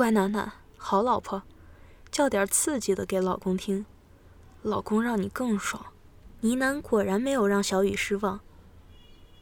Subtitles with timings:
[0.00, 1.42] 乖楠楠，好老婆，
[2.10, 3.84] 叫点刺激的给老公听，
[4.62, 5.92] 老公让你更爽。
[6.40, 8.40] 呢喃果然没有让小雨失望，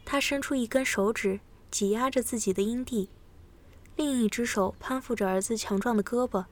[0.04, 1.38] 他伸出一根手指
[1.70, 3.08] 挤压着自己的阴蒂，
[3.94, 6.46] 另一只手攀附着儿子强壮的胳膊，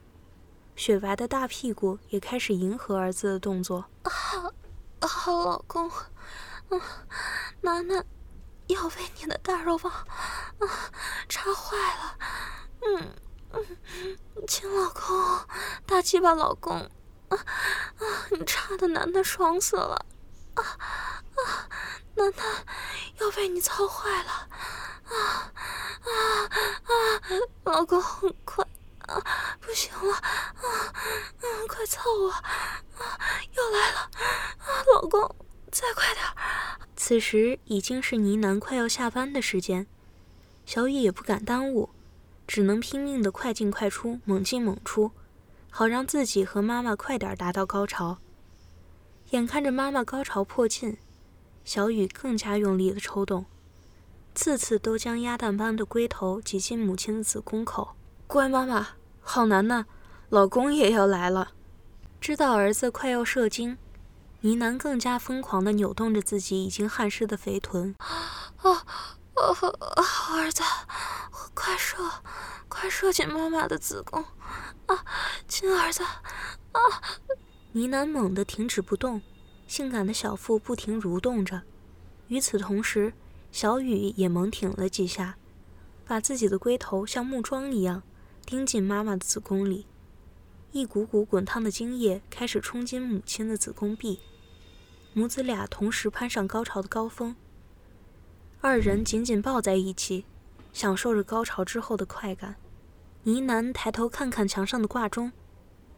[0.73, 3.89] 雪白的大屁股也开始迎合儿子的动作。
[4.05, 4.53] 好，
[5.01, 5.91] 好老公，
[6.69, 6.79] 嗯，
[7.59, 8.05] 楠楠
[8.67, 10.07] 要被你的大肉棒啊
[11.27, 12.17] 插坏了，
[12.79, 13.09] 嗯，
[14.47, 15.39] 亲老公，
[15.85, 16.75] 大鸡巴老公，
[17.29, 20.05] 啊啊，你插的楠楠爽死了。
[20.55, 21.69] 啊啊！
[22.15, 22.65] 楠楠
[23.19, 24.31] 要被你操坏了！
[25.05, 25.51] 啊
[26.01, 26.11] 啊
[26.83, 26.91] 啊！
[27.63, 28.01] 老公，
[28.43, 28.65] 快
[29.07, 29.21] 啊！
[29.61, 30.13] 不行了！
[30.13, 30.93] 啊
[31.41, 32.29] 嗯，快操我！
[32.31, 33.19] 啊，
[33.53, 33.99] 又来了！
[33.99, 35.35] 啊，老公，
[35.71, 36.25] 再快点！
[36.95, 39.85] 此时已经是呢喃快要下班的时间，
[40.65, 41.91] 小雨也不敢耽误，
[42.47, 45.11] 只能拼命的快进快出，猛进猛出，
[45.69, 48.17] 好让自己和妈妈快点达到高潮。
[49.31, 50.97] 眼看着妈妈高潮迫近，
[51.65, 53.45] 小雨更加用力的抽动，
[54.33, 57.89] 次次都将鸭蛋般的龟头挤进母亲的子宫口。
[58.25, 58.87] 乖妈妈，
[59.19, 59.85] 好难呐！
[60.29, 61.51] 老公也要来了。
[62.19, 63.77] 知道儿子快要射精，
[64.41, 67.93] 呢喃更加疯狂地扭动着自己已经汗湿的肥臀。
[67.97, 68.07] 啊
[68.63, 70.03] 啊啊！
[70.33, 70.63] 儿子，
[71.53, 71.97] 快射，
[72.67, 74.23] 快射进妈妈的子宫！
[74.87, 75.05] 啊，
[75.47, 76.81] 亲儿子，啊！
[77.73, 79.21] 呢喃猛地停止不动，
[79.67, 81.61] 性感的小腹不停蠕动着。
[82.27, 83.13] 与此同时，
[83.51, 85.37] 小雨也猛挺了几下，
[86.05, 88.03] 把自己的龟头像木桩一样
[88.45, 89.85] 钉进妈妈的子宫里。
[90.71, 94.19] 一股股滚烫的精液开始冲进母亲的子宫壁，
[95.13, 97.35] 母子俩同时攀上高潮的高峰。
[98.67, 100.25] 二人紧紧抱在一起，
[100.73, 102.57] 享受着高潮之后的快感。
[103.23, 105.31] 呢喃抬头看看墙上的挂钟，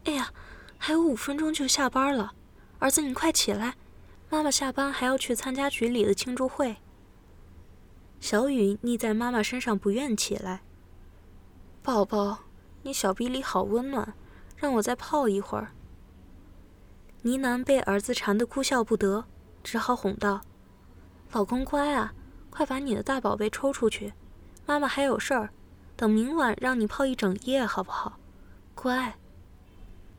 [0.04, 0.32] 哎呀！
[0.78, 2.32] 还有五分钟就下班了，
[2.78, 3.74] 儿子，你快起来，
[4.28, 6.76] 妈妈下班还要去参加局里的庆祝会。
[8.20, 10.62] 小雨腻在妈妈身上不愿起来。
[11.82, 12.44] 宝宝，
[12.84, 14.14] 你小臂里好温暖，
[14.56, 15.72] 让我再泡一会儿。
[17.22, 19.24] 呢喃被儿子缠得哭笑不得，
[19.64, 20.42] 只好哄道
[21.32, 22.14] ：“老公乖啊，
[22.50, 24.12] 快把你的大宝贝抽出去，
[24.66, 25.50] 妈妈还有事儿，
[25.96, 28.18] 等明晚让你泡一整夜好不好？
[28.74, 29.16] 乖。”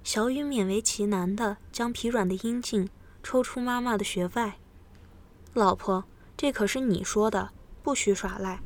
[0.04, 2.90] 小雨勉为其难地将疲软的阴茎
[3.22, 4.58] 抽出妈妈的穴外。
[5.54, 6.06] 老婆，
[6.36, 7.52] 这可是你说的，
[7.84, 8.62] 不许耍赖。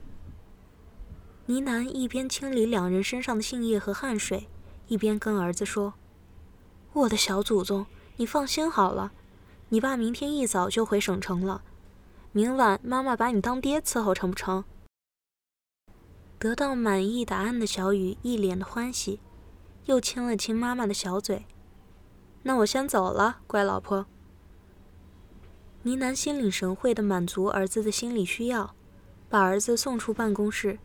[1.47, 4.47] 呢喃一边清理两人身上的性液和汗水，
[4.87, 5.95] 一边跟儿子说
[6.93, 9.11] ：“我的小祖宗，你放心好了，
[9.69, 11.61] 你爸明天一早就回省城了，
[12.37, 14.65] 明晚妈妈把你当爹伺候，成不成？”
[16.37, 19.21] 得到满意答案的小雨一脸的欢喜。
[19.85, 21.45] 又亲了亲妈妈的小嘴，
[22.43, 24.05] 那我先走了，乖老婆。
[25.83, 28.75] 呢喃心领神会的满足儿子的心理需要，
[29.29, 30.79] 把儿子送出办公室。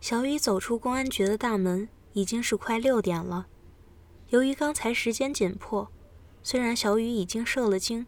[0.00, 3.48] 小雨走出公安局的大门，已经是快六点了。
[4.28, 5.90] 由于刚才时间紧迫，
[6.44, 8.06] 虽然小雨已经射了精，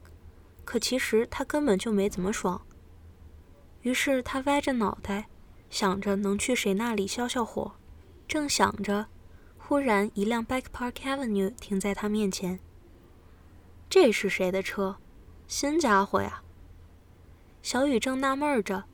[0.64, 2.62] 可其实他根本就没怎么爽。
[3.82, 5.28] 于是他歪着脑袋，
[5.68, 7.72] 想着能去谁那里消消火。
[8.28, 9.06] 正想着，
[9.58, 12.60] 忽然一辆 Back Park Avenue 停在他面前。
[13.90, 14.96] 这是谁的车？
[15.48, 16.42] 新家伙呀！
[17.62, 18.84] 小雨正纳闷着，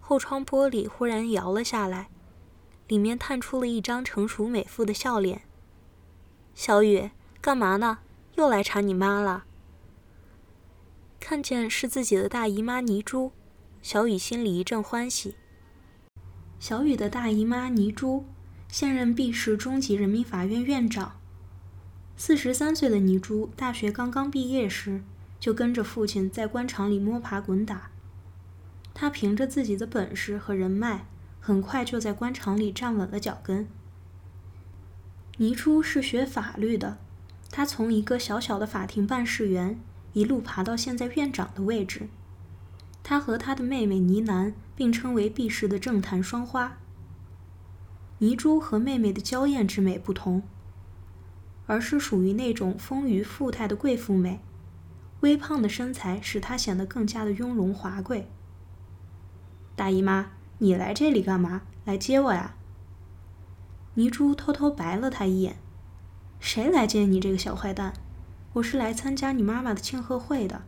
[0.00, 2.08] 后窗玻璃忽然摇了下来，
[2.86, 5.42] 里面探出了一张成熟美妇的笑脸。
[6.54, 7.98] 小雨，干嘛呢？
[8.36, 9.44] 又来查你妈了？
[11.28, 13.32] 看见是自己的大姨妈泥珠，
[13.82, 15.34] 小雨心里一阵欢喜。
[16.58, 18.24] 小雨的大姨妈泥珠。
[18.68, 21.20] 现任 B 市中级人民法院院长，
[22.16, 25.02] 四十三岁的倪珠，大学刚刚毕业时
[25.38, 27.90] 就跟着父亲在官场里摸爬滚打。
[28.94, 31.04] 他凭着自己的本事和人脉，
[31.38, 33.68] 很快就在官场里站稳了脚跟。
[35.36, 36.96] 倪珠是学法律的，
[37.50, 39.78] 他从一个小小的法庭办事员
[40.18, 42.08] 一路爬到现在院长的位置。
[43.04, 46.78] 他和他的妹妹倪楠并称为毕氏的政坛双花。
[48.18, 50.42] 倪珠和妹妹的娇艳之美不同，
[51.66, 54.40] 而是属于那种丰腴富态的贵妇美，
[55.20, 58.28] 微胖的身材使她显得更加的雍容华贵。
[59.76, 61.62] 大姨妈，你来这里干嘛？
[61.84, 62.56] 来接我呀？
[63.94, 65.58] 倪珠偷偷白了他一眼
[66.40, 67.94] ：“谁来接你这个小坏蛋？
[68.54, 70.62] 我是来参加你妈妈的庆贺会的。”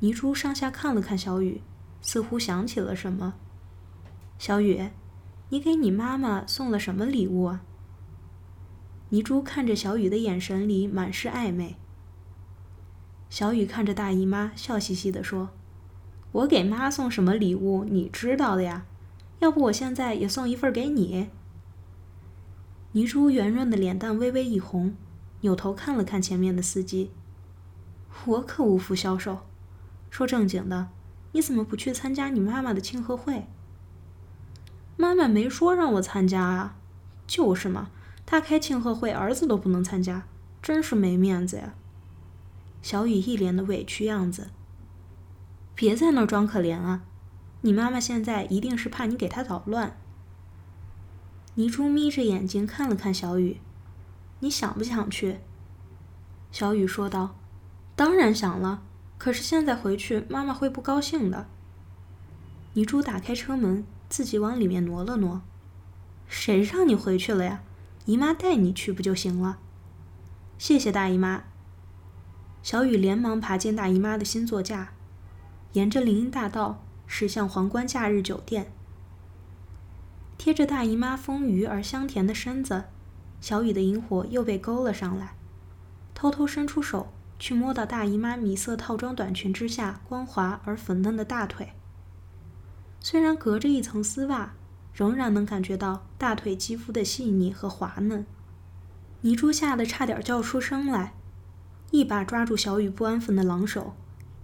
[0.00, 1.60] 倪珠上下看了看小雨，
[2.00, 3.34] 似乎想起了什么。
[4.38, 4.90] 小雨。
[5.50, 7.62] 你给你妈妈送了什么礼物啊？”
[9.08, 11.76] 泥珠看着小雨的眼神里满是暧昧。
[13.30, 15.48] 小雨看着大姨妈，笑嘻嘻地说
[16.32, 18.84] ：“我给妈送什么礼物，你知道的呀。
[19.38, 21.30] 要不我现在也送一份给你。”
[22.92, 24.94] 泥珠圆润的脸蛋微微一红，
[25.40, 27.10] 扭头看了看前面的司机
[28.26, 29.46] ：“我可无福消受。
[30.10, 30.88] 说正经的，
[31.32, 33.46] 你怎么不去参加你妈妈的庆贺会？”
[34.96, 36.76] 妈妈没说让我参加啊。
[37.26, 37.90] 就是嘛，
[38.24, 40.26] 她开庆贺会，儿子都不能参加，
[40.62, 41.74] 真是没面子呀。
[42.80, 44.48] 小雨一脸的委屈样子。
[45.74, 47.02] 别在那儿装可怜啊！
[47.60, 49.96] 你妈妈现在一定是怕你给她捣乱。
[51.54, 53.60] 泥珠眯着眼睛看了看小雨
[54.40, 55.38] ：“你想不想去？”
[56.50, 57.36] 小雨说道
[57.94, 58.82] ：“当然想了，
[59.18, 61.46] 可是现在回去妈妈会不高兴的。”
[62.74, 65.42] 泥珠打开车门，自己往里面挪了挪
[66.28, 67.62] ：“谁让你回去了呀？
[68.06, 69.58] 姨妈带你去不就行了？”
[70.56, 71.44] 谢谢大姨妈。
[72.62, 74.92] 小雨连忙爬进大姨妈的新座驾，
[75.72, 78.72] 沿着林荫大道驶向皇冠假日酒店。
[80.36, 82.84] 贴着大姨妈丰腴而香甜的身子，
[83.40, 85.34] 小雨的萤火又被勾了上来，
[86.14, 91.72] 偷偷伸出手去摸到大姨妈米色套装短裙之下光滑而粉嫩的大腿。
[93.00, 94.54] 虽然隔着一层丝袜，
[94.92, 98.26] 仍然能感觉到大腿肌肤的细腻和滑嫩。
[99.20, 101.14] 泥珠吓得差点叫出声来。
[101.90, 103.94] 一把抓住小雨不安分的狼手，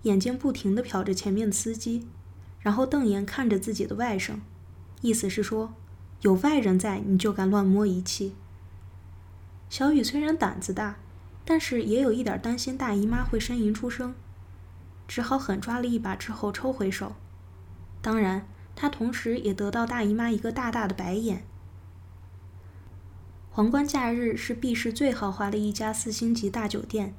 [0.02, 2.06] 眼睛不停地瞟着前面的司机，
[2.60, 4.36] 然后瞪眼看着自己的外甥，
[5.02, 5.74] 意思是说，
[6.22, 8.34] 有外人在你就敢乱摸仪器。
[9.74, 10.94] 小雨虽然胆子大，
[11.44, 14.14] 但是也有一点担心大姨妈会呻吟出声，
[15.08, 17.16] 只好狠抓了一把之后抽回手。
[18.00, 21.42] 当然，他同时也得到大姨妈一个大大的白眼。
[23.50, 27.12] 皇冠假日是 B 市最豪华的一家四星级大酒店。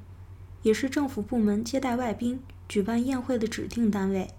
[0.62, 4.30] 也是政府部门接待外宾、举办宴会的指定单位。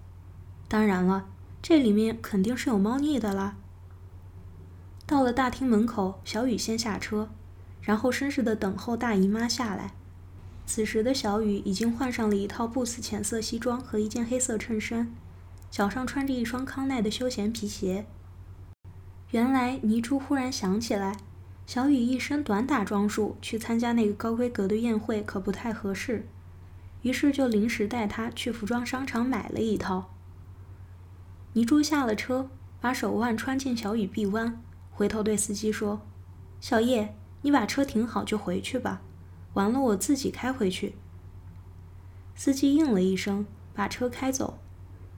[0.67, 1.29] 当然了，
[1.61, 3.57] 这里面肯定是有猫腻的啦。
[5.05, 7.29] 到了大厅门口，小雨先下车，
[7.87, 9.93] 然后绅士的等候大姨妈下来。
[10.65, 15.09] 此时的小雨已经换上了一套布斯浅色西装和一件黑色衬衫，
[15.71, 18.05] 脚上穿着一双康奈的休闲皮鞋。
[19.31, 21.15] 原来泥珠忽然想起来。
[21.65, 26.25] 小雨一身短打装束去参加那个高规格的宴会可不太合适，
[27.03, 30.09] 于是就临时带他去服装商场买了一套。
[31.53, 32.49] 泥珠下了车，
[32.79, 34.61] 把手腕穿进小雨臂弯，
[34.91, 35.99] 回头对司机说
[36.61, 37.13] ：“小叶，
[37.47, 39.01] 你把车停好就回去吧，
[39.53, 40.95] 完了我自己开回去。”
[42.35, 44.59] 司机应了一声，把车开走，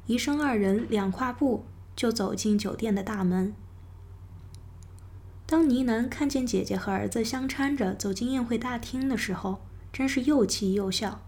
[0.05, 1.65] 医生二人两跨步
[1.95, 3.55] 就走进酒店的大门。
[5.47, 9.61] 当呢喃看见姐姐和儿子相搀着走进宴会大厅的时候，
[9.91, 11.21] 真是又气又笑。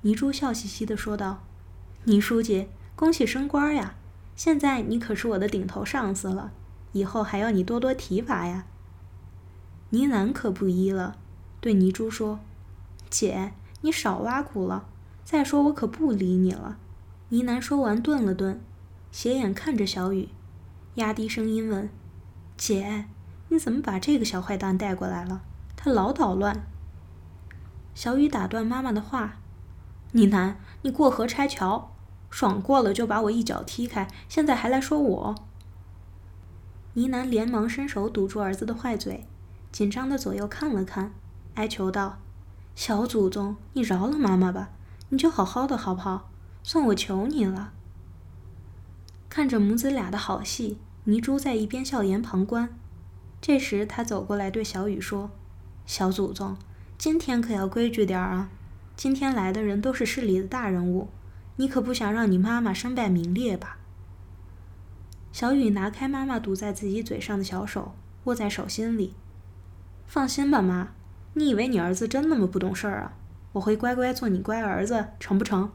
[0.00, 1.44] 倪珠笑嘻嘻地说道
[2.04, 3.96] ：“倪书记，恭喜升官呀！
[4.34, 6.52] 现在你可是我的顶头上司了，
[6.92, 8.64] 以后还要你多多提拔呀。”
[9.90, 11.16] 呢喃可不依了，
[11.60, 12.40] 对泥珠说
[13.08, 14.86] ：“姐，你少挖苦了。
[15.24, 16.78] 再说我可不理你了。”
[17.30, 18.60] 呢喃说完顿了顿，
[19.12, 20.28] 斜眼看着小雨，
[20.94, 21.88] 压低声音问
[22.56, 23.06] ：“姐。”
[23.50, 25.40] 你怎么把这个小坏蛋带过来了？
[25.74, 26.66] 他老捣乱。
[27.94, 29.38] 小雨打断妈妈的话
[30.12, 31.94] ：“你男，你过河拆桥，
[32.28, 35.34] 爽过了就把我一脚踢开，现在还来说我。”
[36.92, 39.26] 呢喃连忙伸手堵住儿子的坏嘴，
[39.70, 41.12] 紧张的左右看了看，
[41.54, 42.18] 哀求道
[42.74, 44.70] ：“小祖宗，你饶了妈妈吧，
[45.10, 46.30] 你就好好的好不好？
[46.62, 47.72] 算我求你了。”
[49.28, 52.70] 看着母子俩的好戏，泥珠在一边笑颜旁观。
[53.40, 55.30] 这时，他走过来对小雨说
[55.86, 56.56] ：“小祖宗，
[56.96, 58.50] 今天可要规矩点儿啊！
[58.96, 61.08] 今天来的人都是市里的大人物，
[61.56, 63.78] 你可不想让你妈妈身败名裂吧？”
[65.30, 67.94] 小雨拿开妈妈堵在自己嘴上的小手，
[68.24, 69.14] 握在手心里
[70.08, 70.88] ：“放心吧，妈，
[71.34, 73.12] 你以为你儿子真那么不懂事儿啊？
[73.52, 75.70] 我会乖乖做你乖儿子，成不成？”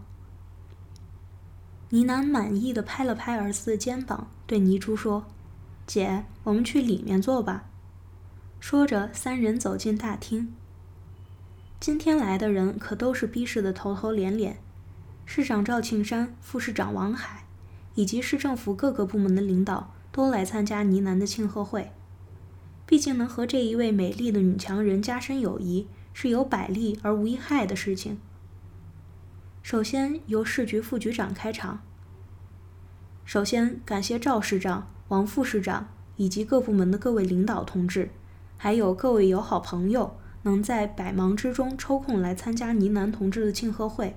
[1.90, 5.26] 呢喃满意的拍了拍儿子的肩膀，对泥珠说。
[5.86, 7.66] 姐，我们去里面坐吧。
[8.60, 10.52] 说着，三人走进大厅。
[11.80, 14.58] 今天来的人可都是逼市的头头脸脸，
[15.28, 17.44] 市长赵庆山、副市长王海，
[17.94, 21.92] 以及市政府各个部门的领导都来参加呢喃的庆贺会。
[22.94, 28.20] 毕竟能和这一位美丽的女强人加深友谊，是有百利而无一害的事情。
[29.64, 31.82] 首先由市局副局长开场。
[33.26, 34.92] 首先感谢赵市长。
[35.08, 38.12] 王副市长、以及各部门的各位领导同志，
[38.58, 44.16] 还有各位友好朋友，能在百忙之中抽空来参加呢喃同志的庆贺会。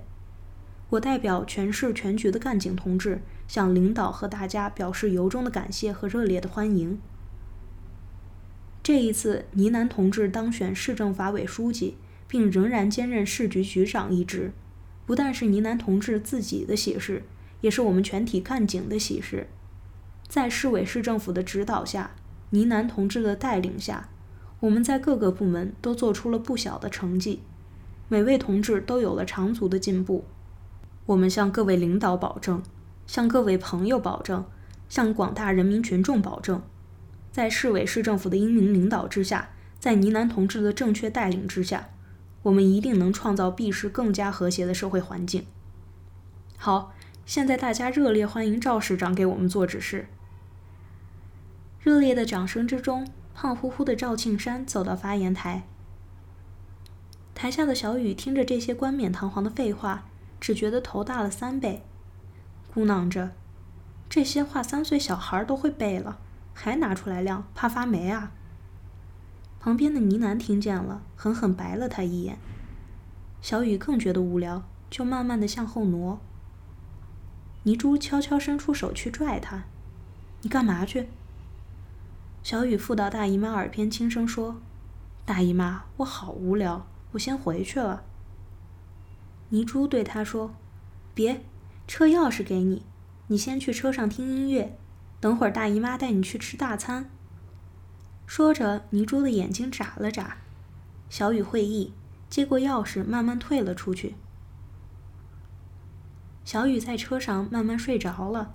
[0.90, 7.00] 我代表全市全局的干警同志，向领导和大家表示由衷的感谢和热烈的欢迎。
[8.86, 11.96] 这一次，呢喃同志当选市政法委书记，
[12.28, 14.52] 并仍然兼任市局局长一职，
[15.04, 17.24] 不但是呢喃同志自己的喜事，
[17.62, 19.48] 也是我们全体干警的喜事。
[20.28, 22.12] 在市委市政府的指导下，
[22.50, 24.08] 呢喃同志的带领下，
[24.60, 27.40] 我们在各个部门都做出了不小的成绩，
[28.06, 30.24] 每位同志都有了长足的进步。
[31.06, 32.62] 我们向各位领导保证，
[33.08, 34.44] 向各位朋友保证，
[34.88, 36.62] 向广大人民群众保证，
[37.36, 41.90] 在市委市政府的英明领导之下，在倪楠同志的正确带领之下，
[42.44, 45.44] 我们一定能创造比市更加和谐的社会环境。
[46.56, 46.94] 好，
[47.26, 50.08] 现在大家热烈欢迎赵市长给我们做指示。
[51.82, 55.64] 热烈的掌声之中，胖乎乎的赵庆山走到发言台。
[57.34, 60.06] 台下的小雨听着这些冠冕堂皇的废话，
[60.40, 61.82] 只觉得头大了三倍，
[62.74, 63.32] 咕囔着
[64.08, 66.20] ：“这些话三岁小孩都会背了，
[66.58, 68.32] 还拿出来晾，怕发霉啊？”
[69.60, 72.38] 旁边的呢喃听见了，狠狠白了他一眼。
[73.42, 76.18] 小雨更觉得无聊，就慢慢的向后挪。
[77.64, 79.64] 泥珠悄悄伸出手去拽他
[80.42, 81.08] ：“你干嘛去？”
[82.42, 84.60] 小雨附到大姨妈耳边轻声说
[85.26, 88.04] ：“大姨妈，我好无聊，我先回去了。”
[89.50, 90.54] 泥珠对他说
[91.12, 91.42] ：“别，
[91.88, 92.84] 车钥匙给你，
[93.26, 94.78] 你先去车上听音乐，
[95.26, 97.10] 等会儿大姨妈带你去吃大餐。”
[98.28, 100.36] 说着，泥珠的眼睛眨了眨。
[101.10, 101.92] 小雨会意，
[102.30, 104.14] 接过钥匙，慢慢退了出去。
[106.44, 108.54] 小雨在车上慢慢睡着了。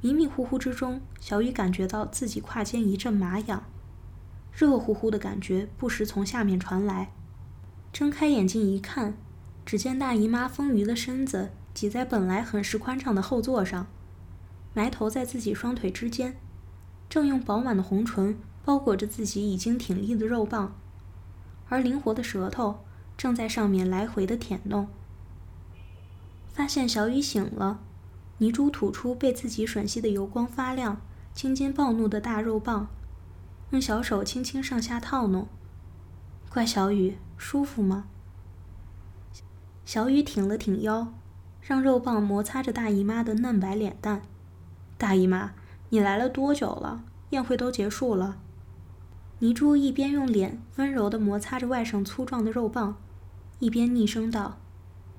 [0.00, 3.62] 迷迷糊糊之中，小雨感觉到自己胯间一阵麻痒，
[4.50, 7.12] 热乎乎的感觉不时从下面传来。
[7.92, 9.18] 睁开眼睛一看，
[9.66, 13.86] 只见大姨妈丰腴的身子挤在本来很是宽敞的后座上，
[14.76, 16.36] 埋头在自己双腿之间，
[17.08, 20.76] 正用饱满的红唇包裹着自己已经挺立的肉棒，
[21.70, 22.84] 而灵活的舌头
[23.16, 24.86] 正在上面来回的舔弄。
[26.52, 27.80] 发现小雨醒了。
[28.36, 31.00] 泥珠吐出被自己吮吸的油光发亮、
[31.34, 32.88] 青筋暴怒的大肉棒，
[33.70, 35.48] 用小手轻轻上下套弄。
[36.50, 38.04] 怪小雨，舒服吗？
[39.86, 41.14] 小雨挺了挺腰，
[41.62, 44.20] 让肉棒摩擦着大姨妈的嫩白脸蛋。
[44.98, 45.52] 大姨妈，
[45.90, 47.02] 你来了多久了？
[47.30, 48.38] 宴会都结束了。
[49.40, 52.96] 泥珠一边用脸温柔地摩擦着外甥粗壮的肉棒，
[53.58, 54.56] 一边昵声道：“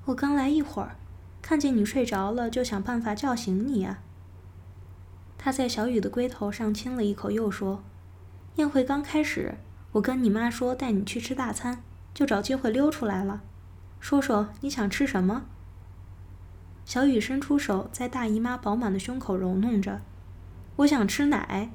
[0.05, 0.95] 我刚来一会儿。”
[1.39, 3.99] 看见你睡着了，就想办法叫醒你啊。
[5.37, 7.83] 他在小雨的龟头上亲了一口，又说
[8.55, 9.55] ：“宴会刚开始，
[9.93, 13.43] 我跟你妈说带你去吃大餐，就找机会溜出来了。
[13.99, 15.45] 说说你想吃什么？”
[16.87, 19.99] 小雨伸出手，在大姨妈饱满的胸口揉弄着
[20.77, 21.69] ：“我想吃奶。”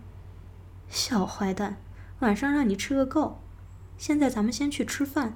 [0.88, 1.76] 小坏蛋，
[2.20, 3.38] 晚上让你吃个够。
[3.98, 5.34] 现在咱们先去吃饭。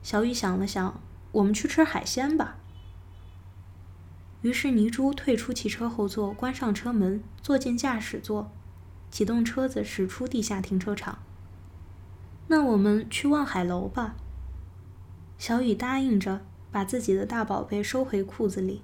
[0.00, 1.00] 小雨想了想
[1.32, 2.58] ：“我们去吃海鲜吧。”
[4.42, 8.52] 于是泥珠退出汽车后座，关上车门，坐进驾驶座，
[9.10, 11.18] 启动车子驶出地下停车场。
[12.46, 14.14] 那我们去望海楼吧。
[15.36, 16.42] 小雨答应着，
[16.74, 18.82] 把自己的大宝贝收回裤子里。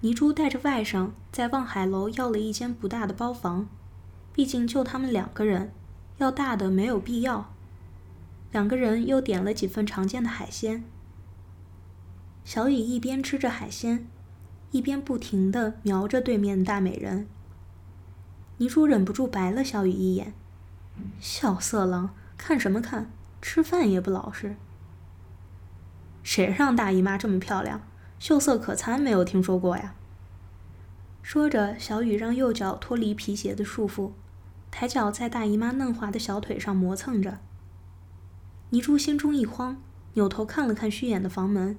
[0.00, 3.68] 泥珠带着外甥在望海楼要了一间不大的包房，
[4.32, 5.70] 毕竟就他们两个人，
[6.16, 7.52] 要大的没有必要。
[8.52, 10.82] 两个人又点了几份常见的海鲜。
[12.42, 14.06] 小雨一边吃着海鲜，
[14.70, 17.26] 一边不停地瞄着对面的大美人。
[18.56, 20.32] 泥珠忍不住白了小雨一眼
[21.20, 23.10] ：“小色狼，看什么看？
[23.42, 24.56] 吃饭也不老实。
[26.24, 27.82] 谁让大姨妈这么漂亮，
[28.18, 29.94] 秀色可餐，没有听说过呀？”
[31.22, 34.10] 说着，小雨让右脚脱离皮鞋的束缚，
[34.70, 37.38] 抬脚在大姨妈嫩滑的小腿上磨蹭着。
[38.70, 39.80] 倪珠心中一慌，
[40.14, 41.78] 扭头看了看虚掩的房门。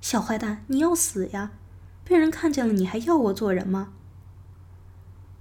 [0.00, 1.50] 小坏蛋，你要死呀！
[2.04, 3.92] 被人看见了，你还要我做人吗？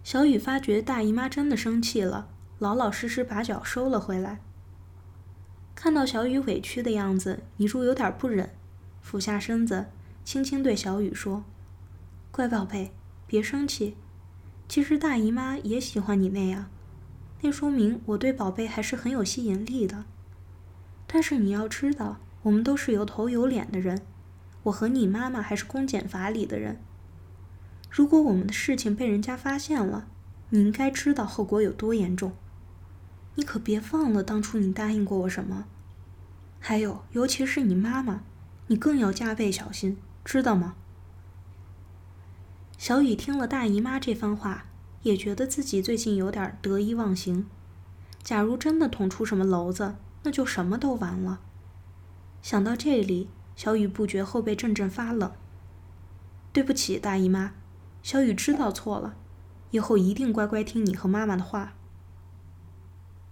[0.03, 4.39] 小雨发觉大姨妈真的生气了，老老实实把脚收了回来。
[5.81, 8.49] 看到小雨委屈的样子，泥珠有点不忍，
[9.01, 9.85] 俯下身子，
[10.25, 11.45] 轻轻对小雨说
[12.31, 12.91] ：“乖宝贝，
[13.25, 13.95] 别生气。
[14.67, 16.69] 其实大姨妈也喜欢你那样，
[17.39, 20.03] 那说明我对宝贝还是很有吸引力的。
[21.07, 24.01] 但是你要知道，我们都是有头有脸的人。”
[24.63, 26.81] 我和你妈妈还是公检法里的人，
[27.89, 30.09] 如果我们的事情被人家发现了，
[30.49, 32.33] 你应该知道后果有多严重。
[33.39, 35.63] 你可别忘了当初你答应过我什么。
[36.59, 38.19] 还有，尤其是你妈妈，
[38.67, 40.75] 你更要加倍小心，知道吗？”
[42.77, 44.65] 小雨听了大姨妈这番话，
[45.03, 47.47] 也觉得自己最近有点得意忘形。
[48.21, 51.39] 假如真的捅出什么娄子，那就什么都完了。
[52.41, 55.31] 想到这里，小雨不觉后背阵阵发冷。
[56.51, 57.53] 对不起，大姨妈，
[58.03, 59.15] 小雨知道错了，
[59.71, 61.71] 以后一定乖乖听你和妈妈的话。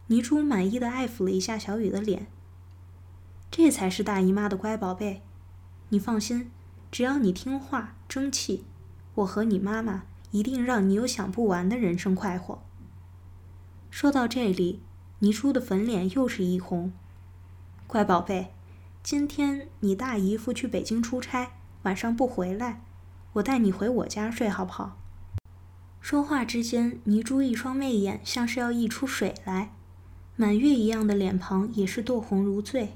[0.08, 2.28] 泥珠满意的爱抚了一下小雨的脸。
[3.52, 5.22] 这才是大姨妈的乖宝贝，
[5.90, 6.50] 你放心，
[6.92, 8.66] 只要你听话争气。
[9.16, 12.62] 我和你妈妈一定让你有享不完的人生快活。
[13.90, 14.82] 说到这里，
[15.20, 16.94] 倪珠的粉脸又是一红。
[17.88, 18.54] 乖宝贝，
[19.02, 22.82] 今天你大姨夫去北京出差，晚上不回来，
[23.34, 24.98] 我带你回我家睡好不好？
[26.00, 29.74] 说话之间，倪珠一双媚眼像是要溢出水来，
[30.40, 32.94] 满月一样的脸庞也是堕红如醉。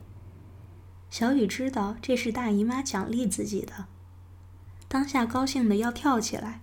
[1.09, 3.87] 小雨知道这是大姨妈奖励自己的。
[4.87, 6.61] 当下高兴的要跳起来。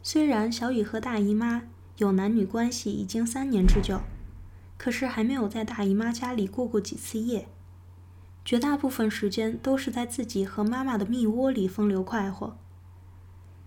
[0.00, 1.62] 虽然小雨和大姨妈
[1.96, 4.00] 有男女关系已经三年之久，
[4.78, 7.48] 可是还没有在大姨妈家里过过几次夜，
[8.44, 12.56] 绝大部分时间都是在自己和妈妈的蜜窝里风流快活。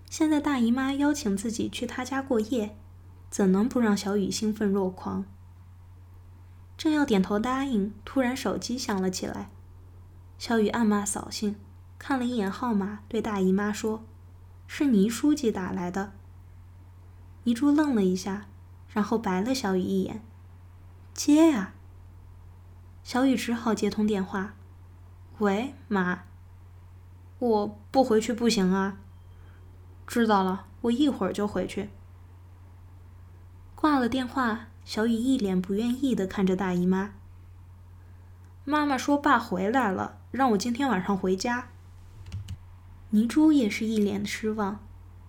[0.10, 2.78] 现在大姨妈邀请自己去她家过夜，
[3.30, 5.26] 怎能不让小雨兴奋若狂？
[6.86, 9.50] 正要点头答应，突然手机响了起来，
[10.38, 11.56] 小雨暗骂扫兴。
[11.98, 14.04] 看了一眼号码，对大姨妈说
[14.70, 16.14] ：“是倪书记打来的。”
[17.46, 18.46] 倪珠愣了一下，
[18.90, 20.22] 然后白了小雨一眼
[21.12, 21.74] ：“接呀。”
[23.04, 24.54] 小雨只好接通电话
[25.40, 26.26] ：“喂，妈，
[27.40, 29.00] 我不回去不行啊。
[30.06, 31.90] ”“知道了，我一会儿就回去。”
[33.74, 37.16] 挂了电话，小雨一脸不愿意的看着大姨妈。
[38.64, 41.70] 妈妈说：“爸回来了，让我今天晚上回家。”
[43.10, 44.80] 泥珠也是一脸的失望，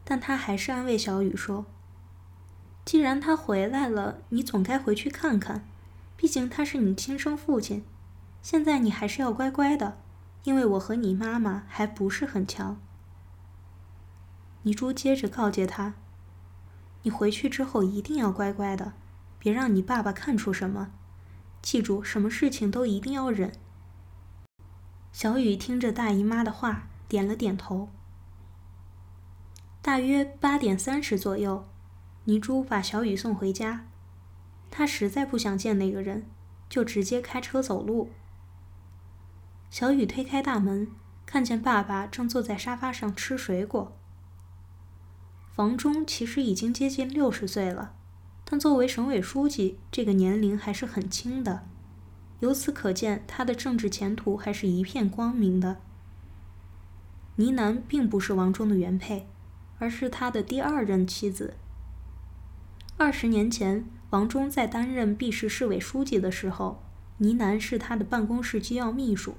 [0.04, 1.64] 但他还是安慰小雨说
[2.84, 5.66] ：“既然他回来了，你总该回去看看，
[6.16, 7.82] 毕竟他是你亲生父亲。
[8.42, 9.98] 现在你还是要乖乖的，
[10.44, 12.78] 因为我和你妈妈还不是很强。”
[14.62, 15.94] 泥珠接着告诫他
[17.02, 18.94] ：“你回去之后一定要乖乖的，
[19.38, 20.90] 别让你爸爸看出什么。
[21.62, 23.52] 记住，什么事情都一定要忍。”
[25.12, 26.88] 小雨听着大姨妈的话。
[27.08, 27.88] 点了点头。
[29.80, 31.68] 大约八点三十左右，
[32.24, 33.86] 泥珠把小雨送回家。
[34.72, 36.26] 他实在不想见那个人，
[36.68, 38.10] 就直接开车走路。
[39.70, 40.88] 小雨推开大门，
[41.24, 43.96] 看见爸爸正坐在沙发上吃水果。
[45.54, 47.94] 房中其实已经接近六十岁了，
[48.48, 51.66] 但作为省委书记，这个年龄还是很轻的。
[52.38, 55.78] 由此可见，他的政治前途还是一片光明的。
[57.34, 59.26] 倪楠并不是王忠的原配，
[59.80, 61.54] 而是他的第二任妻子。
[62.96, 66.82] 二十年前，王忠在担任毕市市委书记的时候，
[67.18, 69.34] 倪楠是他的办公室机要秘书。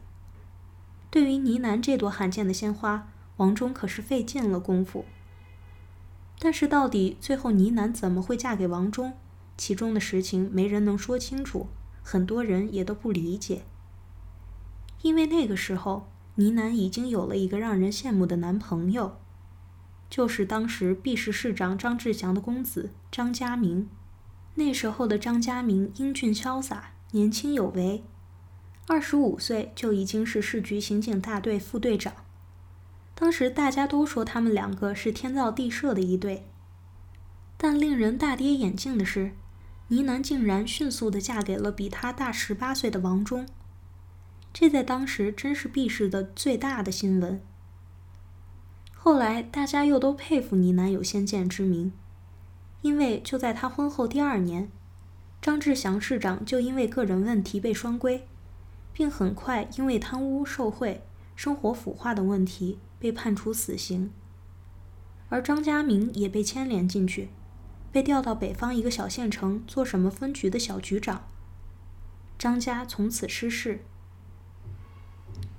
[1.10, 5.06] 对于倪楠这朵罕见的鲜花，王忠可是费尽了功夫。
[6.40, 9.14] 但是，到底最后倪楠怎么会嫁给王忠，
[9.58, 11.68] 其中的实情没人能说清楚，
[12.02, 13.64] 很多人也都不理解。
[15.02, 16.10] 因为那个时候。
[16.40, 19.18] 倪楠已经有了一个让人羡慕的男朋友，
[20.08, 23.90] 就是当时毕市市长张志祥的公子张家明。
[24.54, 28.04] 那时候的张家明英俊潇洒，年轻有为，
[28.86, 32.14] 二十五岁就已经是市局刑警大队副队长。
[33.20, 36.46] 当时大家都说他们两个是天造地设的一对。
[37.58, 39.32] 但令人大跌眼镜的是，
[39.88, 43.48] 倪楠竟然迅速的嫁给了比他大十八岁的王忠。
[44.54, 47.42] 这在当时真是毕氏的最大的新闻。
[48.94, 51.92] 后来大家又都佩服倪楠有先见之明，
[52.84, 54.70] 因为就在他婚后第二年，
[55.42, 58.28] 张志祥市长就因为个人问题被双规，
[58.94, 61.02] 并很快因为贪污受贿、
[61.36, 64.12] 生活腐化等问题被判处死刑。
[65.30, 67.30] 而张家明也被牵连进去，
[67.92, 71.28] 被调到北方一个小县城做什么分局的小局长。
[72.40, 73.82] 张家从此失势。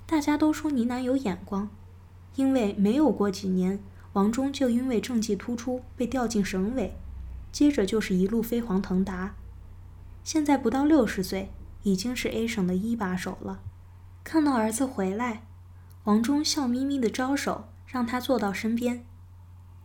[0.07, 1.68] 大家都说倪楠有眼光，
[2.37, 3.79] 因为没有过几年，
[4.14, 6.96] 王忠就因为政绩突出被调进省委，
[7.53, 9.35] 接着就是一路飞黄腾达，
[10.24, 11.51] 现在不到六十岁，
[11.83, 13.61] 已经是 A 省的一把手了。
[14.24, 15.42] 看到儿子回来，
[16.09, 19.05] 王忠笑眯眯的招手，让他坐到身边。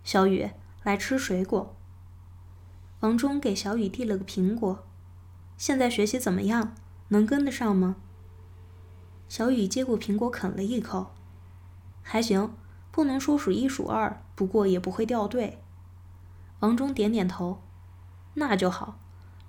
[0.05, 1.75] 小雨，来吃水果。
[3.01, 4.85] 王忠给小雨递了个苹果。
[5.57, 6.75] 现在学习怎么样？
[7.09, 7.97] 能跟得上吗？
[9.27, 11.11] 小雨接过苹果啃了一口，
[12.01, 12.53] 还行，
[12.89, 15.59] 不能说数一数二，不过也不会掉队。
[16.61, 17.61] 王忠点点头，
[18.35, 18.97] 那就好。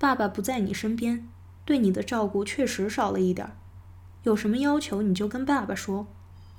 [0.00, 1.28] 爸爸不在你身边，
[1.64, 3.56] 对你的照顾确实少了一点儿。
[4.24, 6.08] 有什么要求你就跟爸爸说，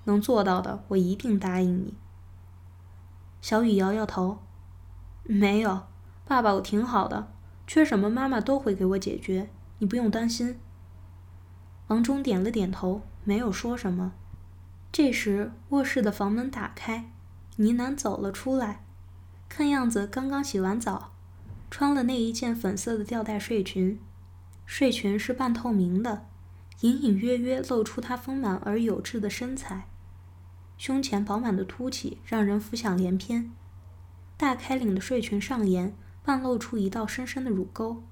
[0.06, 1.94] 能做到的我一定答应你。
[3.42, 4.40] 小雨摇摇头，
[5.24, 5.84] 没有，
[6.26, 7.32] 爸爸我挺好的，
[7.68, 10.58] 缺什么妈妈都会给我解决，你不用担心。
[11.88, 14.14] 王忠点了点头，没有说什么。
[14.92, 17.12] 这时卧室的房门打开，
[17.58, 18.86] 呢喃走了出来，
[19.48, 21.12] 看样子刚刚洗完澡。
[21.70, 24.00] 穿了那一件粉色的吊带睡裙，
[24.66, 26.26] 睡裙是半透明的，
[26.82, 29.88] 隐隐约约露出她丰满而有致的身材，
[30.78, 33.52] 胸前饱满的凸起让人浮想联翩。
[34.38, 38.04] 大开领的睡裙上沿半露出一道深深的乳沟，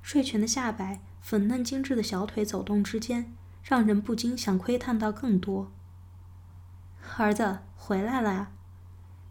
[0.00, 5.72] 睡裙的下摆粉嫩精致的小腿走动之间，让人不禁想窥探到更多。
[7.16, 8.52] 儿子回来了呀，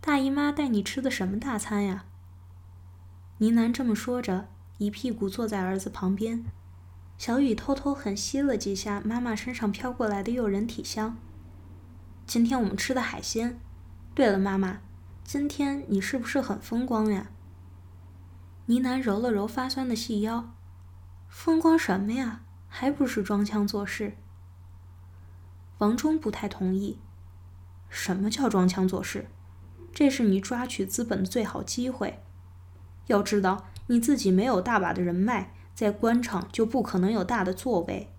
[0.02, 2.06] 大姨妈带你吃的什么大餐呀？
[3.38, 6.44] 呢喃这么说着，一屁股坐在儿子旁边。
[7.18, 11.18] 小雨偷偷狠吸了几下妈妈身上飘过来的诱人体香。
[12.30, 13.60] 今天我们吃的海鲜。
[14.14, 14.82] 对了，妈妈，
[15.24, 17.32] 今天你是不是很风光呀？
[18.68, 20.54] 呢喃揉了揉发酸的细腰。
[21.28, 22.42] 风光什么呀？
[22.68, 24.16] 还不是装腔作势。
[25.80, 27.00] 王忠不太同意。
[27.90, 29.28] 什么叫装腔作势？
[29.92, 32.22] 这是你抓取资本的最好机会。
[33.08, 38.14] 要知道，你自己没有大把的人脉，在官场就不可能有大的作为。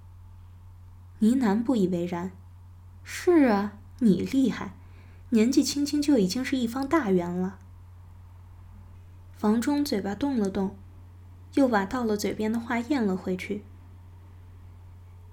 [1.21, 2.33] 呢喃不以为然。
[3.05, 4.75] 是啊，你厉害，
[5.31, 7.59] 年纪轻轻就已经是一方大员了。
[9.33, 10.77] 房中嘴巴动了动，
[11.55, 13.65] 又把到了嘴边的话咽了回去。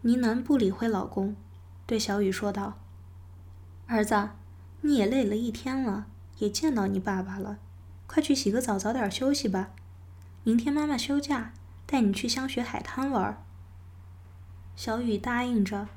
[0.02, 1.36] 呢喃不理会老公，
[1.86, 2.78] 对小雨说道
[3.88, 4.30] ：“儿子，
[4.82, 7.58] 你也累了一天了，也见到你爸爸了。”
[8.08, 9.72] 快去洗个澡，早点休息吧。
[10.44, 11.52] 明天妈妈休假，
[11.86, 13.44] 带你去香雪海滩玩。
[14.78, 15.90] 小雨答应着。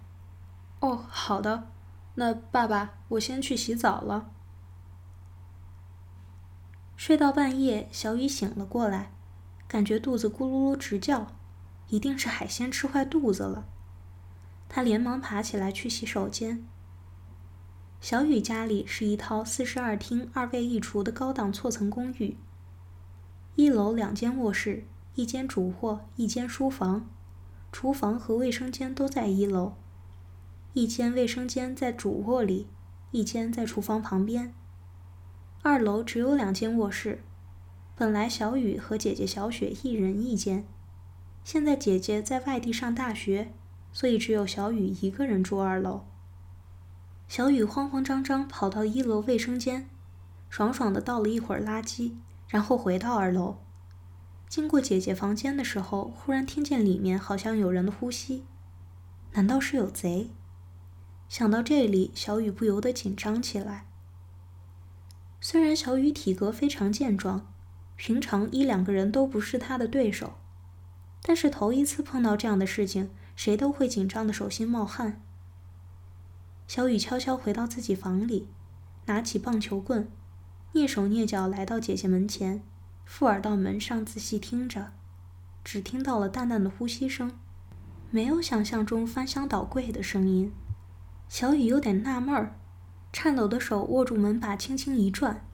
[0.81, 1.69] 哦，好的。
[2.16, 4.33] 那爸爸，我先去洗澡了。
[6.96, 9.12] 睡到半夜，小雨醒了过来，
[9.66, 11.29] 感觉肚子咕噜噜直叫，
[11.88, 13.64] 一定是海鲜吃坏肚子了。
[14.68, 16.66] 他连忙爬起来去洗手间。
[18.01, 22.37] 小雨家里是一套四室二厅、二卫一厨的高档错层公寓。
[23.57, 27.09] 一楼两间卧室，一间主卧，一间书房，
[27.73, 29.75] 厨房和卫生间都在一楼。
[30.73, 32.69] 一间卫生间在主卧里，
[33.11, 34.55] 一间在厨房旁边。
[35.63, 37.25] 二楼只有两间卧室，
[37.97, 40.65] 本来小雨和姐姐小雪一人一间，
[41.43, 43.53] 现在姐姐在外地上大学，
[43.93, 46.07] 所以只有小雨一个人住二楼。
[47.27, 49.91] 小雨慌慌张张跑到一楼卫生间，
[50.49, 52.13] 爽爽的倒了一会儿垃圾，
[52.47, 53.59] 然后回到二楼。
[54.49, 58.45] 经过姐姐房间的时候，忽然听见里面好像有人的呼吸，
[59.33, 60.31] 难道是有贼？
[61.31, 63.87] 想到这里，小雨不由得紧张起来。
[65.40, 67.47] 虽然小雨体格非常健壮，
[67.95, 70.35] 平常一两个人都不是他的对手，
[71.23, 75.23] 但是头一次碰到这样的事情，谁都会紧张的手心冒汗。
[76.66, 78.49] 小雨悄悄回到自己房里，
[79.07, 80.11] 拿起棒球棍，
[80.73, 82.61] 蹑手蹑脚来到姐姐门前，
[83.05, 84.93] 附耳到门上仔细听着，
[85.62, 87.31] 只听到了淡淡的呼吸声，
[88.11, 90.53] 没有想象中翻箱倒柜的声音。
[91.31, 92.59] 小雨有点纳闷儿，
[93.12, 95.47] 颤抖的手握住门把，轻轻一转，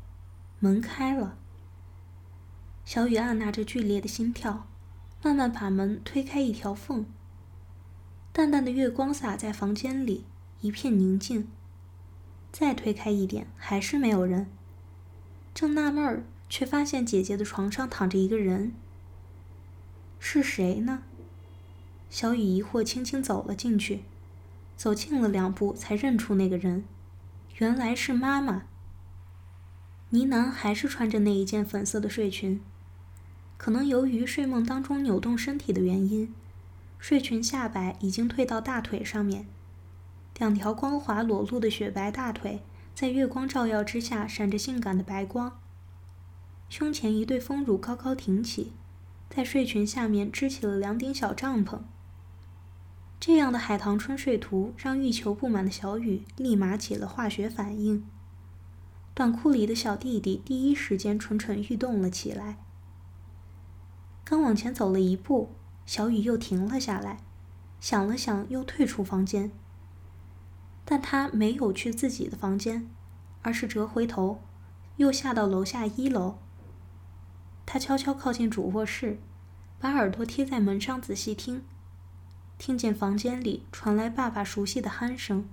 [0.58, 1.36] 门开了。
[2.86, 4.66] 小雨按捺着剧烈的心跳，
[5.22, 7.04] 慢慢把门推开一条缝，
[8.32, 10.24] 淡淡的月光洒在房间里。
[10.62, 11.46] 一片宁静。
[12.50, 14.46] 再推开一点，还是没有人。
[15.54, 18.72] 正纳闷儿，却发现姐姐的床上躺着一个人。
[20.18, 21.02] 是谁呢？
[22.08, 24.04] 小雨疑惑，轻轻走了进去，
[24.76, 26.84] 走近了两步，才认出那个人，
[27.56, 28.64] 原来是妈妈。
[30.10, 32.60] 呢喃还是穿着那一件粉色的睡裙，
[33.56, 36.32] 可能由于睡梦当中扭动身体的原因，
[36.98, 39.46] 睡裙下摆已经退到大腿上面。
[40.38, 42.60] 两条光滑裸露的雪白大腿，
[42.94, 45.58] 在月光照耀之下闪着性感的白光。
[46.68, 48.72] 胸前一对丰乳高高挺起，
[49.30, 51.80] 在睡裙下面支起了两顶小帐篷。
[53.18, 58.06] 这样的海棠春睡图让欲求不满的小雨立马起了化学反应。
[59.14, 62.58] 短裤里的小弟弟第一时间蠢蠢欲动了起来。
[64.24, 65.50] 刚往前走了一步，
[65.86, 67.20] 小雨又停了下来，
[67.80, 69.50] 想了想，又退出房间。
[70.84, 72.88] 但他没有去自己的房间，
[73.42, 74.40] 而是折回头，
[74.96, 76.38] 又下到楼下一楼。
[77.64, 79.18] 他悄悄靠近主卧室，
[79.80, 81.64] 把耳朵贴在门上仔细听，
[82.58, 85.48] 听见房间里传来爸爸熟悉的鼾声。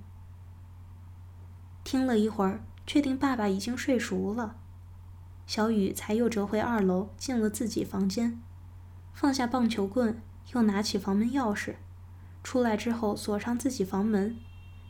[1.84, 4.56] 听了一会儿，确定爸爸已经睡熟了，
[5.46, 8.40] 小雨才又折回二楼，进了自己房间，
[9.12, 10.20] 放下棒球棍，
[10.54, 11.74] 又拿起房门钥匙，
[12.42, 14.36] 出来之后锁上自己房门。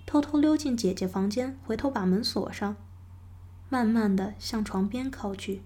[0.06, 2.76] 偷偷溜进姐姐房间，回头把门锁上，
[3.68, 5.62] 慢慢的向床边靠去。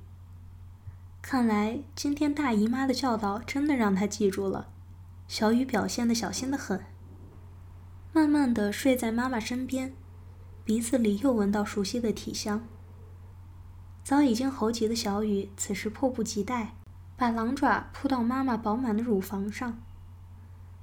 [1.21, 4.69] 看来今天大姨妈的教导真的让她记住了。
[5.29, 6.81] 小雨表现的小心的很，
[8.15, 9.93] 慢慢的睡在妈妈身边，
[10.65, 12.67] 鼻子里又闻到熟悉的体香。
[14.03, 16.73] 早已经猴急的小雨此时迫不及待，
[17.15, 19.79] 把狼爪扑到妈妈饱满的乳房上，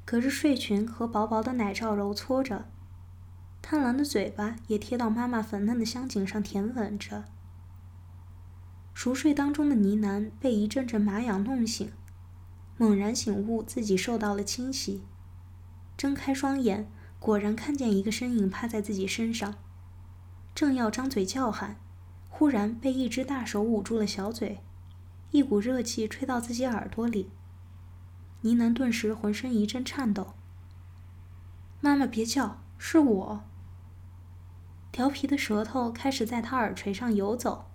[0.06, 2.66] 隔着睡裙和薄薄的奶罩揉搓着。
[3.64, 7.26] 贪婪的嘴巴也贴到妈妈粉嫩的香颈上舔吻着。
[8.94, 11.92] 熟睡当中的呢喃被一阵阵麻痒弄醒，
[12.78, 15.04] 猛然醒悟自己受到了侵袭，
[15.96, 19.56] 睁开双眼，果然看见一个身影趴在自己身上，
[20.54, 21.78] 正要张嘴叫喊，
[22.30, 24.60] 忽然被一只大手捂住了小嘴，
[25.32, 27.32] 一股热气吹到自己耳朵里，
[28.42, 30.34] 呢喃顿时浑身一阵颤抖。
[31.80, 33.44] 妈妈别叫，是我。
[34.92, 37.66] 调皮的舌头开始在他耳垂上游走，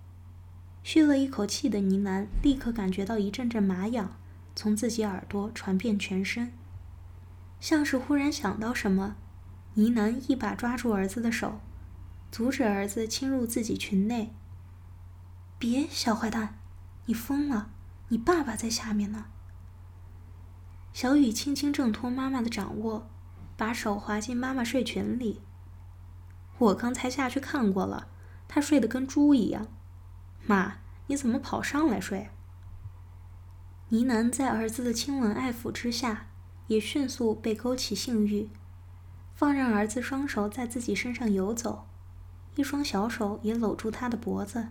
[0.83, 4.15] 吁了一口气的呢喃立刻感觉到一阵阵麻痒
[4.55, 6.53] 从自己耳朵传遍全身，
[7.59, 9.15] 像是忽然想到什么，
[9.75, 11.59] 呢喃一把抓住儿子的手，
[12.31, 14.33] 阻止儿子侵入自己群内。
[15.57, 16.59] 别，小坏蛋，
[17.05, 17.69] 你疯了！
[18.09, 19.25] 你爸爸在下面呢。
[20.91, 23.09] 小雨轻轻挣脱妈妈的掌握，
[23.55, 25.41] 把手滑进妈妈睡裙里。
[26.57, 28.09] 我刚才下去看过了，
[28.47, 29.67] 他睡得跟猪一样。
[30.45, 32.29] 妈，你怎么跑上来睡？
[33.91, 36.27] 呢喃在儿子的亲吻爱抚之下，
[36.67, 38.49] 也迅速被勾起性欲，
[39.35, 41.87] 放任儿子双手在自己身上游走，
[42.55, 44.69] 一双小手也搂住他的脖子。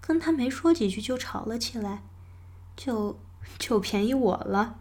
[0.00, 2.02] 跟他没说几句就吵了起来，
[2.76, 3.18] 就
[3.58, 4.80] 就便宜我了。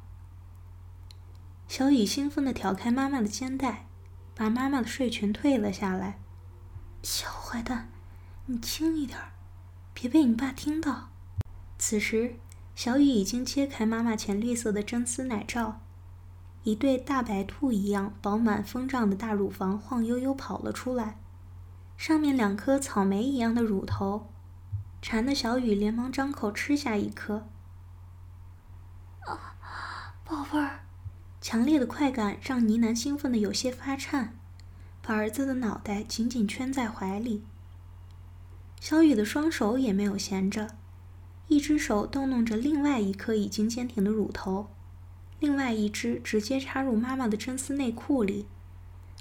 [1.68, 3.86] 小雨兴奋地挑开妈妈的肩带。
[4.40, 6.20] 把妈妈的睡裙退了下来，
[7.02, 7.90] 小坏蛋，
[8.46, 9.18] 你轻一点，
[9.96, 11.10] 别被你爸听到。
[11.90, 12.36] 此时，
[12.76, 15.80] 小雨已经揭开妈妈浅绿色的真丝奶罩，
[16.64, 21.18] 一对大白兔一样饱满丰胀的大乳房晃悠悠跑了出来，
[21.96, 24.28] 上面两颗草莓一样的乳头，
[25.02, 27.48] 馋的小雨连忙张口吃下一颗。
[29.22, 29.56] 啊，
[30.26, 30.82] 宝贝儿。
[31.40, 34.36] 强烈的快感让呢喃兴奋的有些发颤，
[35.02, 37.46] 把儿子的脑袋紧紧圈在怀里。
[38.82, 40.76] 小雨的双手也没有闲着，
[41.48, 44.68] 一只手逗弄着另外一颗已经坚挺的乳头，
[45.40, 48.46] 另外一只直接插入妈妈的真丝内裤里，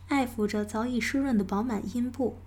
[0.08, 2.38] 爱抚着早已湿润的饱满阴部。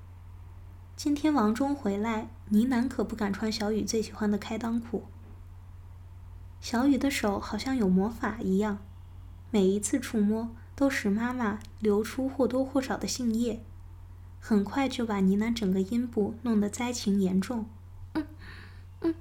[0.96, 5.06] 今天王忠回来，呢喃可不敢穿小雨最喜欢的开裆裤。
[6.60, 8.80] 小雨的手好像有魔法一样。
[9.50, 13.64] 每一次触摸都使妈妈流出或多或少的性液，
[14.42, 17.66] 很快就把呢喃整个阴部弄得灾情严重。
[18.14, 18.28] 嗯
[19.00, 19.16] 嗯，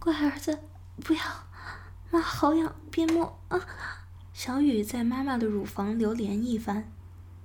[0.00, 0.60] 乖儿子，
[1.04, 1.20] 不要，
[2.10, 3.60] 妈好痒，别摸啊！
[4.32, 6.90] 小雨在妈妈的乳房流连一番，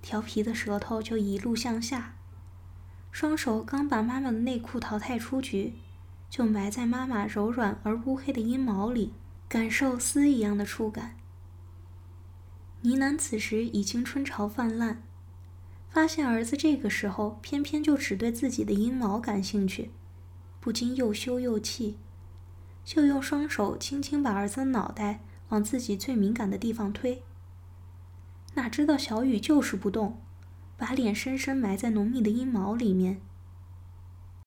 [0.02, 2.15] 调皮的舌头就一路向下，
[3.12, 5.74] 双手刚把妈妈的内裤淘汰出局，
[6.30, 9.12] 就埋在妈妈柔软而乌黑的阴毛里，
[9.50, 11.18] 感受丝一样的触感。
[12.84, 15.04] 呢喃此时已经春潮泛滥，
[15.89, 19.91] 发现儿子这个时候偏偏就只对自己的阴毛感兴趣，
[20.62, 21.98] 不禁又羞又气，
[22.86, 25.19] 就用双手轻轻把儿子的脑袋
[25.50, 27.24] 往自己最敏感的地方推。
[28.54, 30.21] 哪知道小雨就是不动，
[30.78, 33.19] 把脸深深埋在浓密的阴毛里面，